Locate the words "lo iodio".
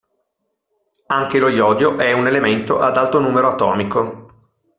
1.37-1.95